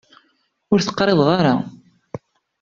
[0.71, 1.55] Ur t-qriḍeɣ ara.